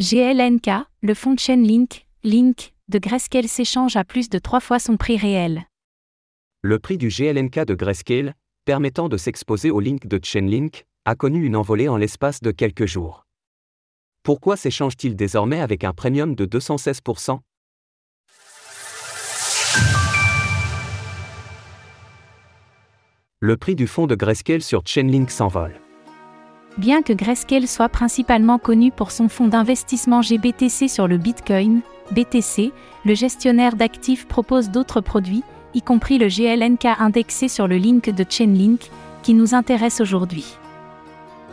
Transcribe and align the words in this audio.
GLNK, 0.00 0.70
le 1.02 1.12
fonds 1.12 1.34
de 1.34 1.40
chaîne 1.40 1.66
Link, 1.66 2.06
Link, 2.22 2.72
de 2.88 3.00
Grayscale 3.00 3.48
s'échange 3.48 3.96
à 3.96 4.04
plus 4.04 4.28
de 4.28 4.38
trois 4.38 4.60
fois 4.60 4.78
son 4.78 4.96
prix 4.96 5.16
réel. 5.16 5.64
Le 6.62 6.78
prix 6.78 6.98
du 6.98 7.08
GLNK 7.08 7.64
de 7.64 7.74
Grayscale, 7.74 8.34
permettant 8.64 9.08
de 9.08 9.16
s'exposer 9.16 9.72
au 9.72 9.80
link 9.80 10.06
de 10.06 10.20
Chainlink, 10.22 10.84
a 11.04 11.16
connu 11.16 11.44
une 11.44 11.56
envolée 11.56 11.88
en 11.88 11.96
l'espace 11.96 12.40
de 12.42 12.52
quelques 12.52 12.86
jours. 12.86 13.26
Pourquoi 14.22 14.56
s'échange-t-il 14.56 15.16
désormais 15.16 15.60
avec 15.60 15.82
un 15.82 15.92
premium 15.92 16.36
de 16.36 16.46
216% 16.46 17.40
Le 23.40 23.56
prix 23.56 23.74
du 23.74 23.88
fonds 23.88 24.06
de 24.06 24.14
Grayscale 24.14 24.62
sur 24.62 24.82
Chainlink 24.86 25.32
s'envole. 25.32 25.80
Bien 26.78 27.02
que 27.02 27.12
Grayscale 27.12 27.66
soit 27.66 27.88
principalement 27.88 28.58
connu 28.58 28.92
pour 28.92 29.10
son 29.10 29.28
fonds 29.28 29.48
d'investissement 29.48 30.22
GBTC 30.22 30.86
sur 30.86 31.08
le 31.08 31.18
Bitcoin, 31.18 31.80
BTC, 32.12 32.72
le 33.04 33.14
gestionnaire 33.14 33.74
d'actifs 33.74 34.28
propose 34.28 34.70
d'autres 34.70 35.00
produits, 35.00 35.42
y 35.74 35.82
compris 35.82 36.18
le 36.18 36.28
GLNK 36.28 36.86
indexé 37.00 37.48
sur 37.48 37.66
le 37.66 37.76
link 37.76 38.08
de 38.10 38.24
Chainlink, 38.28 38.90
qui 39.24 39.34
nous 39.34 39.56
intéresse 39.56 40.00
aujourd'hui. 40.00 40.56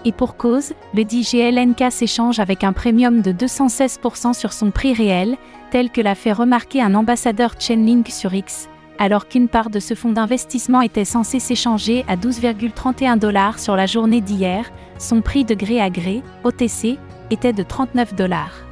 Et 0.06 0.12
pour 0.12 0.38
cause, 0.38 0.74
le 0.94 1.04
dit 1.04 1.24
GLNK 1.24 1.92
s'échange 1.92 2.40
avec 2.40 2.64
un 2.64 2.72
premium 2.72 3.22
de 3.22 3.32
216% 3.32 4.34
sur 4.34 4.54
son 4.54 4.70
prix 4.70 4.94
réel, 4.94 5.38
tel 5.72 5.90
que 5.90 6.02
l'a 6.02 6.14
fait 6.14 6.34
remarquer 6.34 6.84
un 6.84 6.94
ambassadeur 6.94 7.56
Chainlink 7.60 8.10
sur 8.10 8.32
X, 8.36 8.70
alors 9.00 9.28
qu'une 9.28 9.48
part 9.48 9.70
de 9.70 9.80
ce 9.80 9.94
fonds 9.94 10.12
d'investissement 10.12 10.82
était 10.82 11.06
censée 11.06 11.40
s'échanger 11.40 12.06
à 12.08 12.16
12,31 12.16 13.18
dollars 13.18 13.60
sur 13.60 13.76
la 13.76 13.86
journée 13.86 14.22
d'hier, 14.22 14.72
son 14.98 15.22
prix 15.22 15.46
de 15.46 15.56
gré 15.56 15.82
à 15.82 15.90
gré, 15.90 16.24
OTC, 16.44 16.98
était 17.32 17.54
de 17.54 17.64
39 17.64 18.16
dollars. 18.16 18.66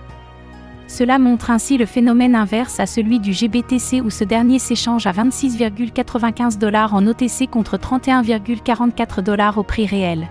Cela 0.88 1.18
montre 1.18 1.50
ainsi 1.50 1.78
le 1.78 1.86
phénomène 1.86 2.36
inverse 2.36 2.80
à 2.80 2.86
celui 2.86 3.20
du 3.20 3.34
GBTC 3.34 4.02
où 4.02 4.10
ce 4.10 4.24
dernier 4.24 4.60
s'échange 4.60 5.08
à 5.08 5.12
26,95 5.12 6.60
dollars 6.60 6.94
en 6.94 7.08
OTC 7.08 7.50
contre 7.50 7.78
31,44 7.78 9.22
dollars 9.22 9.58
au 9.58 9.64
prix 9.64 9.88
réel. 9.88 10.28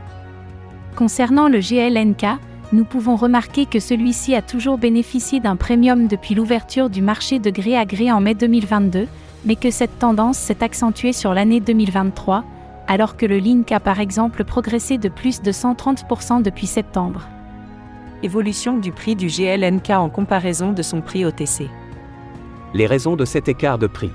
Concernant 0.95 1.49
le 1.49 1.59
GLNK, 1.59 2.39
nous 2.73 2.85
pouvons 2.85 3.17
remarquer 3.17 3.67
que 3.67 3.81
celui-ci 3.81 4.35
a 4.35 4.43
toujours 4.43 4.79
bénéficié 4.79 5.41
d'un 5.41 5.57
premium 5.57 6.07
depuis 6.07 6.35
l'ouverture 6.35 6.91
du 6.91 7.03
marché 7.03 7.39
de 7.39 7.51
gré 7.51 7.77
à 7.77 7.85
gré 7.85 8.13
en 8.13 8.21
mai 8.21 8.35
2022, 8.35 9.09
mais 9.45 9.57
que 9.57 9.71
cette 9.71 9.99
tendance 9.99 10.39
s'est 10.39 10.63
accentuée 10.63 11.13
sur 11.13 11.35
l'année 11.35 11.61
2023, 11.61 12.45
alors 12.87 13.17
que 13.17 13.27
le 13.27 13.39
Link 13.39 13.71
a 13.73 13.81
par 13.81 14.01
exemple 14.01 14.45
progressé 14.45 14.99
de 14.99 15.09
plus 15.09 15.43
de 15.43 15.53
130% 15.53 16.43
depuis 16.43 16.67
septembre 16.67 17.29
évolution 18.23 18.79
du 18.79 18.93
prix 18.93 19.17
du 19.17 19.27
GLNK 19.27 19.91
en 19.91 20.09
comparaison 20.09 20.73
de 20.73 20.83
son 20.83 21.01
prix 21.01 21.25
OTC. 21.25 21.69
Les 22.75 22.87
raisons 22.87 23.17
de 23.17 23.25
cet 23.25 23.49
écart 23.49 23.79
de 23.79 23.87
prix. 23.87 24.11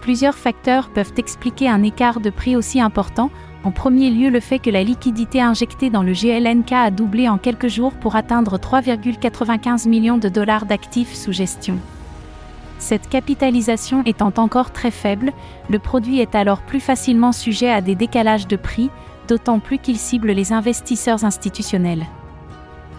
Plusieurs 0.00 0.36
facteurs 0.36 0.90
peuvent 0.90 1.12
expliquer 1.16 1.68
un 1.68 1.82
écart 1.82 2.20
de 2.20 2.30
prix 2.30 2.54
aussi 2.54 2.80
important. 2.80 3.30
En 3.64 3.72
premier 3.72 4.10
lieu, 4.10 4.30
le 4.30 4.40
fait 4.40 4.60
que 4.60 4.70
la 4.70 4.84
liquidité 4.84 5.40
injectée 5.40 5.90
dans 5.90 6.04
le 6.04 6.12
GLNK 6.12 6.72
a 6.72 6.90
doublé 6.90 7.28
en 7.28 7.38
quelques 7.38 7.68
jours 7.68 7.92
pour 7.94 8.14
atteindre 8.14 8.58
3,95 8.58 9.88
millions 9.88 10.18
de 10.18 10.28
dollars 10.28 10.66
d'actifs 10.66 11.14
sous 11.14 11.32
gestion. 11.32 11.78
Cette 12.78 13.08
capitalisation 13.08 14.02
étant 14.04 14.32
encore 14.36 14.70
très 14.70 14.90
faible, 14.90 15.32
le 15.68 15.78
produit 15.78 16.20
est 16.20 16.34
alors 16.34 16.62
plus 16.62 16.80
facilement 16.80 17.32
sujet 17.32 17.70
à 17.70 17.80
des 17.80 17.96
décalages 17.96 18.46
de 18.46 18.56
prix, 18.56 18.90
d'autant 19.26 19.58
plus 19.58 19.78
qu'il 19.78 19.98
cible 19.98 20.30
les 20.30 20.52
investisseurs 20.52 21.24
institutionnels. 21.24 22.06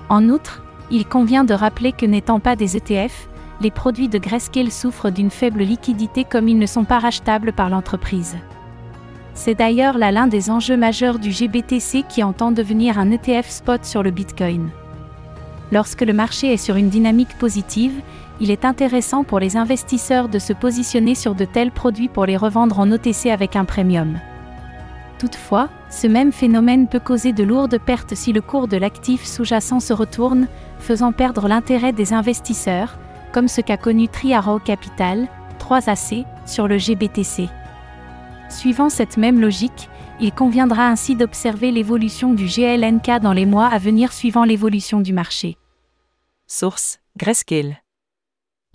En 0.10 0.28
outre, 0.30 0.64
il 0.92 1.06
convient 1.06 1.44
de 1.44 1.54
rappeler 1.54 1.92
que 1.92 2.06
n'étant 2.06 2.40
pas 2.40 2.56
des 2.56 2.76
ETF, 2.76 3.30
les 3.62 3.72
produits 3.72 4.10
de 4.10 4.18
Grayscale 4.18 4.72
souffrent 4.72 5.12
d'une 5.12 5.30
faible 5.30 5.64
liquidité 5.64 6.24
comme 6.24 6.48
ils 6.48 6.58
ne 6.58 6.66
sont 6.66 6.86
pas 6.86 7.00
rachetables 7.00 7.54
par 7.54 7.70
l'entreprise. 7.70 8.38
C'est 9.34 9.56
d'ailleurs 9.56 9.98
là 9.98 10.12
l'un 10.12 10.28
des 10.28 10.50
enjeux 10.50 10.78
majeurs 10.78 11.20
du 11.20 11.32
GBTC 11.32 12.04
qui 12.10 12.24
entend 12.24 12.52
devenir 12.52 13.00
un 13.00 13.12
ETF 13.12 13.50
spot 13.50 13.86
sur 13.86 14.04
le 14.04 14.12
Bitcoin. 14.12 14.70
Lorsque 15.72 16.02
le 16.02 16.14
marché 16.14 16.54
est 16.54 16.58
sur 16.58 16.76
une 16.76 16.90
dynamique 16.90 17.38
positive, 17.38 18.02
il 18.40 18.52
est 18.52 18.66
intéressant 18.66 19.24
pour 19.24 19.40
les 19.40 19.58
investisseurs 19.58 20.30
de 20.30 20.40
se 20.40 20.54
positionner 20.54 21.16
sur 21.16 21.36
de 21.36 21.46
tels 21.46 21.72
produits 21.72 22.08
pour 22.08 22.26
les 22.26 22.38
revendre 22.38 22.80
en 22.80 22.92
OTC 22.92 23.28
avec 23.28 23.56
un 23.56 23.66
premium. 23.66 24.20
Toutefois, 25.18 25.68
ce 25.90 26.08
même 26.08 26.32
phénomène 26.32 26.88
peut 26.88 27.00
causer 27.00 27.34
de 27.34 27.44
lourdes 27.44 27.78
pertes 27.78 28.16
si 28.16 28.32
le 28.32 28.42
cours 28.42 28.70
de 28.70 28.78
l'actif 28.78 29.26
sous-jacent 29.26 29.82
se 29.82 29.92
retourne, 29.92 30.48
faisant 30.80 31.12
perdre 31.12 31.48
l'intérêt 31.50 31.92
des 31.92 32.14
investisseurs, 32.14 32.98
comme 33.34 33.50
ce 33.50 33.60
qu'a 33.60 33.76
connu 33.76 34.08
Triaro 34.08 34.60
Capital, 34.60 35.28
3AC, 35.60 36.26
sur 36.46 36.68
le 36.68 36.78
GBTC. 36.78 37.50
Suivant 38.50 38.90
cette 38.90 39.18
même 39.18 39.42
logique, 39.42 39.90
il 40.22 40.32
conviendra 40.32 40.88
ainsi 40.88 41.16
d'observer 41.16 41.72
l'évolution 41.72 42.34
du 42.34 42.46
GLNK 42.46 43.20
dans 43.22 43.34
les 43.34 43.46
mois 43.46 43.68
à 43.68 43.78
venir 43.78 44.14
suivant 44.14 44.46
l'évolution 44.46 45.02
du 45.02 45.14
marché. 45.14 45.58
Source 46.48 47.00
Grayscale. 47.18 47.78